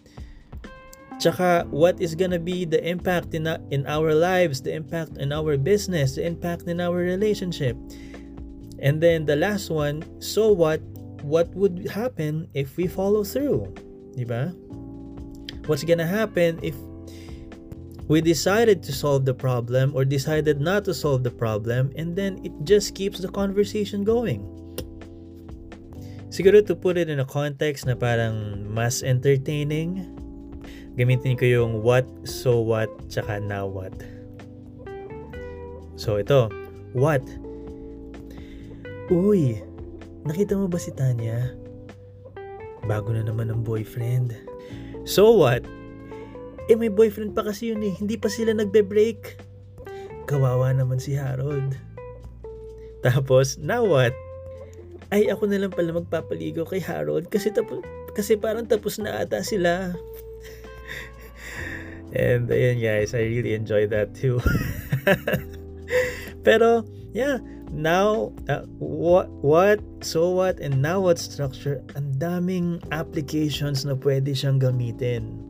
Tsaka, 1.20 1.68
what 1.70 2.02
is 2.02 2.16
gonna 2.16 2.40
be 2.40 2.66
the 2.66 2.84
impact 2.84 3.34
in, 3.34 3.48
in 3.72 3.86
our 3.88 4.14
lives, 4.14 4.62
the 4.62 4.74
impact 4.74 5.18
in 5.18 5.32
our 5.32 5.58
business, 5.58 6.16
the 6.16 6.26
impact 6.26 6.64
in 6.64 6.80
our 6.80 6.96
relationship? 6.96 7.78
And 8.80 9.02
then 9.02 9.26
the 9.26 9.36
last 9.36 9.70
one, 9.70 10.04
so 10.22 10.52
what? 10.52 10.82
What 11.24 11.54
would 11.56 11.88
happen 11.90 12.48
if 12.54 12.78
we 12.78 12.88
follow 12.88 13.24
through? 13.24 13.74
Diba? 14.16 14.56
What's 15.68 15.84
gonna 15.84 16.08
happen 16.08 16.60
if 16.64 16.76
we 18.08 18.22
decided 18.22 18.82
to 18.84 18.92
solve 18.92 19.24
the 19.24 19.34
problem 19.34 19.94
or 19.96 20.04
decided 20.04 20.60
not 20.60 20.84
to 20.86 20.94
solve 20.94 21.24
the 21.24 21.32
problem 21.32 21.92
and 21.96 22.16
then 22.16 22.40
it 22.44 22.52
just 22.64 22.96
keeps 22.96 23.20
the 23.20 23.30
conversation 23.30 24.04
going? 24.04 24.59
Siguro 26.40 26.64
to 26.64 26.72
put 26.72 26.96
it 26.96 27.12
in 27.12 27.20
a 27.20 27.28
context 27.28 27.84
na 27.84 28.00
parang 28.00 28.64
mas 28.72 29.04
entertaining, 29.04 30.08
gamitin 30.96 31.36
ko 31.36 31.44
yung 31.44 31.84
what, 31.84 32.08
so 32.24 32.64
what, 32.64 32.88
tsaka 33.12 33.44
now 33.44 33.68
what. 33.68 33.92
So 36.00 36.16
ito, 36.16 36.48
what? 36.96 37.20
Uy, 39.12 39.60
nakita 40.24 40.56
mo 40.56 40.72
ba 40.72 40.80
si 40.80 40.96
Tanya? 40.96 41.60
Bago 42.88 43.12
na 43.12 43.28
naman 43.28 43.52
ang 43.52 43.68
boyfriend. 43.68 44.32
So 45.04 45.36
what? 45.36 45.68
Eh 46.72 46.80
may 46.80 46.88
boyfriend 46.88 47.36
pa 47.36 47.44
kasi 47.44 47.76
yun 47.76 47.84
eh, 47.84 47.92
hindi 48.00 48.16
pa 48.16 48.32
sila 48.32 48.56
nagbe-break. 48.56 49.44
Kawawa 50.24 50.72
naman 50.72 51.04
si 51.04 51.20
Harold. 51.20 51.76
Tapos, 53.04 53.60
now 53.60 53.84
what? 53.84 54.16
Ay 55.10 55.30
ako 55.34 55.50
na 55.50 55.62
lang 55.62 55.74
pala 55.74 55.94
magpapaligo 55.94 56.66
kay 56.70 56.82
Harold 56.82 57.30
kasi 57.34 57.50
tapos 57.50 57.82
kasi 58.14 58.38
parang 58.38 58.70
tapos 58.70 59.02
na 59.02 59.22
ata 59.22 59.42
sila. 59.42 59.94
And 62.14 62.50
ayun 62.50 62.82
guys, 62.82 63.14
I 63.14 63.26
really 63.26 63.54
enjoy 63.54 63.86
that 63.94 64.18
too. 64.18 64.42
Pero 66.46 66.86
yeah, 67.14 67.38
now 67.74 68.34
uh, 68.50 68.66
what 68.82 69.30
what 69.42 69.82
so 70.02 70.34
what 70.34 70.58
and 70.62 70.82
now 70.82 71.02
what 71.02 71.22
structure 71.22 71.82
ang 71.94 72.18
daming 72.18 72.82
applications 72.94 73.86
na 73.86 73.94
pwede 73.98 74.34
siyang 74.34 74.62
gamitin. 74.62 75.50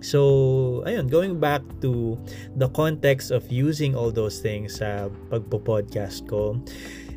So, 0.00 0.80
ayun, 0.88 1.12
going 1.12 1.36
back 1.36 1.60
to 1.84 2.16
the 2.56 2.72
context 2.72 3.28
of 3.28 3.44
using 3.52 3.92
all 3.92 4.08
those 4.08 4.40
things 4.40 4.80
sa 4.80 5.12
pagpo-podcast 5.28 6.24
ko, 6.24 6.56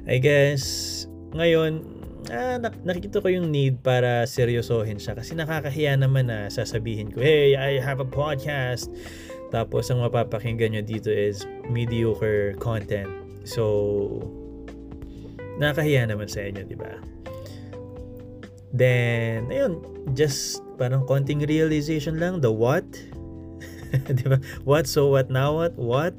I 0.03 0.19
guess 0.19 1.07
ngayon, 1.33 1.81
ah, 2.29 2.61
nakikita 2.85 3.19
ko 3.19 3.27
yung 3.27 3.49
need 3.49 3.81
para 3.81 4.23
seryosohin 4.29 5.01
siya 5.01 5.17
kasi 5.17 5.33
nakakahiya 5.33 5.97
naman 5.97 6.29
na 6.29 6.47
sasabihin 6.47 7.09
ko, 7.09 7.19
hey, 7.19 7.57
I 7.57 7.81
have 7.81 7.99
a 7.99 8.07
podcast. 8.07 8.87
Tapos 9.49 9.89
ang 9.93 10.01
mapapakinggan 10.01 10.73
nyo 10.73 10.83
dito 10.85 11.09
is 11.13 11.45
mediocre 11.69 12.57
content. 12.57 13.09
So, 13.45 14.23
nakakahiya 15.61 16.09
naman 16.09 16.29
sa 16.29 16.45
inyo, 16.45 16.63
di 16.65 16.77
ba? 16.77 16.97
Then, 18.73 19.53
ayun, 19.53 19.85
just 20.17 20.65
parang 20.81 21.05
konting 21.05 21.45
realization 21.45 22.17
lang, 22.17 22.41
the 22.41 22.49
what? 22.49 22.85
di 24.17 24.25
ba? 24.25 24.41
What, 24.65 24.89
so 24.89 25.13
what, 25.13 25.29
now 25.29 25.53
what, 25.53 25.77
what? 25.77 26.17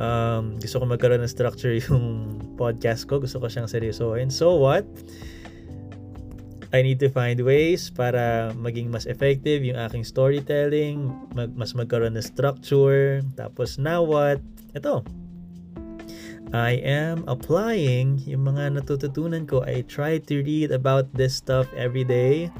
Um, 0.00 0.56
gusto 0.56 0.80
ko 0.80 0.88
magkaroon 0.88 1.20
ng 1.20 1.28
structure 1.28 1.76
yung 1.76 2.40
podcast 2.62 3.10
ko. 3.10 3.18
Gusto 3.18 3.42
ko 3.42 3.50
siyang 3.50 3.66
seryosohin. 3.66 4.30
So 4.30 4.54
what? 4.54 4.86
I 6.72 6.80
need 6.80 7.02
to 7.04 7.10
find 7.12 7.36
ways 7.42 7.92
para 7.92 8.54
maging 8.56 8.88
mas 8.88 9.04
effective 9.04 9.60
yung 9.60 9.76
aking 9.76 10.08
storytelling, 10.08 11.10
mag, 11.36 11.52
mas 11.58 11.74
magkaroon 11.74 12.16
ng 12.16 12.24
structure. 12.24 13.20
Tapos 13.34 13.76
now 13.76 14.00
what? 14.06 14.38
Ito. 14.72 15.02
I 16.52 16.80
am 16.84 17.24
applying 17.28 18.24
yung 18.28 18.48
mga 18.48 18.76
natututunan 18.76 19.48
ko. 19.48 19.64
I 19.64 19.84
try 19.88 20.20
to 20.28 20.34
read 20.44 20.72
about 20.72 21.08
this 21.16 21.36
stuff 21.36 21.68
every 21.76 22.04
day 22.04 22.52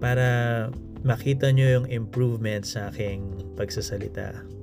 para 0.00 0.68
makita 1.04 1.52
nyo 1.52 1.80
yung 1.80 1.86
improvement 1.92 2.64
sa 2.64 2.88
aking 2.88 3.28
pagsasalita. 3.56 4.57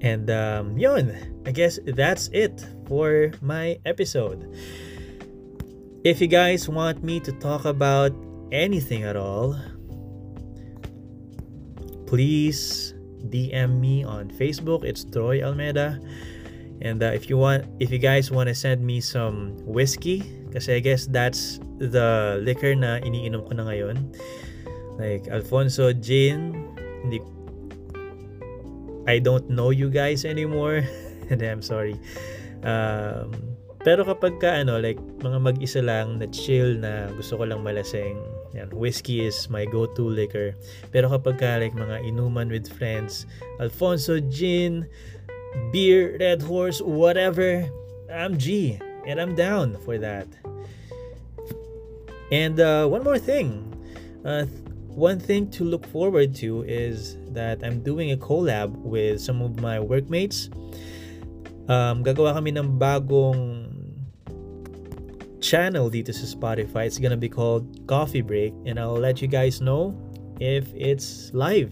And 0.00 0.30
um, 0.30 0.78
yun, 0.78 1.14
I 1.46 1.50
guess 1.50 1.78
that's 1.84 2.28
it 2.32 2.64
for 2.86 3.32
my 3.42 3.78
episode. 3.84 4.46
If 6.04 6.20
you 6.20 6.28
guys 6.28 6.68
want 6.68 7.02
me 7.02 7.18
to 7.20 7.32
talk 7.32 7.64
about 7.64 8.14
anything 8.52 9.02
at 9.02 9.16
all, 9.16 9.58
please 12.06 12.94
DM 13.26 13.80
me 13.80 14.04
on 14.04 14.30
Facebook. 14.30 14.84
It's 14.84 15.04
Troy 15.04 15.42
Almeida. 15.42 15.98
And 16.80 17.02
uh, 17.02 17.10
if 17.10 17.28
you 17.28 17.36
want, 17.36 17.66
if 17.80 17.90
you 17.90 17.98
guys 17.98 18.30
want 18.30 18.48
to 18.48 18.54
send 18.54 18.86
me 18.86 19.00
some 19.00 19.58
whiskey, 19.66 20.22
kasi 20.54 20.78
I 20.78 20.80
guess 20.80 21.10
that's 21.10 21.58
the 21.82 22.38
liquor 22.46 22.74
na 22.78 23.02
iniinom 23.02 23.50
ko 23.50 23.52
na 23.58 23.66
ngayon. 23.66 24.14
Like 24.94 25.26
Alfonso 25.26 25.90
Gin, 25.90 26.54
hindi 27.02 27.18
I 29.08 29.16
don't 29.16 29.48
know 29.48 29.72
you 29.72 29.88
guys 29.88 30.28
anymore. 30.28 30.84
And 31.32 31.40
I'm 31.40 31.64
sorry. 31.64 31.96
Um, 32.60 33.32
pero 33.80 34.04
kapag 34.04 34.36
ka 34.36 34.60
ano, 34.60 34.76
like 34.76 35.00
mga 35.24 35.38
mag-isa 35.40 35.80
lang 35.80 36.20
na 36.20 36.28
chill 36.28 36.76
na 36.76 37.08
gusto 37.16 37.40
ko 37.40 37.48
lang 37.48 37.64
malasing, 37.64 38.20
yan, 38.52 38.68
whiskey 38.76 39.24
is 39.24 39.48
my 39.48 39.64
go-to 39.64 40.04
liquor. 40.04 40.52
Pero 40.92 41.08
kapag 41.08 41.40
ka 41.40 41.56
like 41.56 41.72
mga 41.72 42.04
inuman 42.04 42.52
with 42.52 42.68
friends, 42.68 43.24
Alfonso 43.64 44.20
Gin, 44.28 44.84
beer, 45.72 46.20
Red 46.20 46.44
Horse, 46.44 46.84
whatever, 46.84 47.64
I'm 48.12 48.36
G 48.36 48.76
and 49.08 49.16
I'm 49.16 49.32
down 49.32 49.80
for 49.88 49.96
that. 49.96 50.28
And 52.28 52.60
uh, 52.60 52.84
one 52.92 53.00
more 53.00 53.16
thing. 53.16 53.64
Uh, 54.20 54.44
one 54.98 55.22
thing 55.22 55.46
to 55.54 55.62
look 55.62 55.86
forward 55.86 56.34
to 56.42 56.66
is 56.66 57.16
that 57.30 57.62
I'm 57.62 57.86
doing 57.86 58.10
a 58.10 58.18
collab 58.18 58.74
with 58.82 59.22
some 59.22 59.40
of 59.40 59.62
my 59.62 59.78
workmates. 59.78 60.50
Um, 61.70 62.02
gagawa 62.02 62.34
kami 62.34 62.50
ng 62.58 62.82
bagong 62.82 63.70
channel 65.38 65.86
dito 65.86 66.10
sa 66.10 66.26
Spotify. 66.26 66.90
It's 66.90 66.98
gonna 66.98 67.20
be 67.20 67.30
called 67.30 67.86
Coffee 67.86 68.26
Break 68.26 68.50
and 68.66 68.82
I'll 68.82 68.98
let 68.98 69.22
you 69.22 69.30
guys 69.30 69.62
know 69.62 69.94
if 70.42 70.66
it's 70.74 71.30
live. 71.30 71.70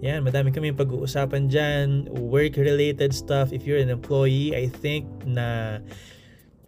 Yan, 0.00 0.24
madami 0.24 0.48
kami 0.48 0.72
pag-uusapan 0.72 1.52
dyan, 1.52 2.08
work-related 2.08 3.12
stuff. 3.12 3.52
If 3.52 3.68
you're 3.68 3.80
an 3.80 3.92
employee, 3.92 4.56
I 4.56 4.68
think 4.68 5.04
na 5.28 5.80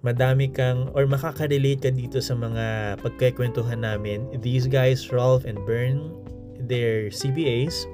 madami 0.03 0.47
kang 0.47 0.95
or 0.95 1.11
makaka-relate 1.11 1.83
ka 1.83 1.91
dito 1.91 2.23
sa 2.23 2.39
mga 2.39 2.99
pagkikwentuhan 3.03 3.83
namin. 3.83 4.31
These 4.39 4.71
guys, 4.71 5.11
Rolf 5.11 5.43
and 5.43 5.59
Bern, 5.67 6.15
they're 6.71 7.11
CPAs, 7.11 7.87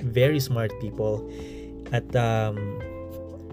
very 0.00 0.40
smart 0.40 0.72
people. 0.80 1.28
At 1.92 2.08
um, 2.16 2.80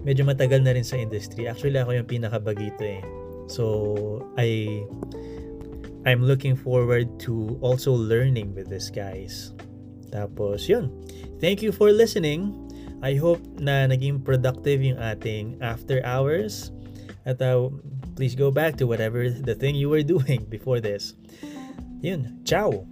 medyo 0.02 0.24
matagal 0.24 0.64
na 0.64 0.72
rin 0.72 0.84
sa 0.84 0.96
industry. 0.96 1.44
Actually, 1.44 1.80
ako 1.80 1.96
yung 1.96 2.08
pinakabagito 2.08 2.82
eh. 2.82 3.02
So, 3.52 4.24
I 4.40 4.80
I'm 6.08 6.24
looking 6.24 6.56
forward 6.56 7.08
to 7.28 7.56
also 7.60 7.92
learning 7.92 8.52
with 8.56 8.68
these 8.68 8.92
guys. 8.92 9.52
Tapos, 10.12 10.68
yun. 10.68 10.92
Thank 11.40 11.64
you 11.64 11.72
for 11.72 11.92
listening. 11.92 12.52
I 13.04 13.16
hope 13.16 13.40
na 13.60 13.88
naging 13.88 14.24
productive 14.24 14.80
yung 14.80 14.96
ating 14.96 15.60
after 15.60 16.00
hours. 16.04 16.72
At 17.26 17.40
uh, 17.40 17.70
please 18.16 18.34
go 18.34 18.50
back 18.50 18.76
to 18.76 18.86
whatever 18.86 19.30
the 19.30 19.54
thing 19.54 19.74
you 19.74 19.88
were 19.88 20.02
doing 20.14 20.44
before 20.44 20.80
this. 20.80 21.14
Yun, 22.00 22.44
ciao! 22.44 22.86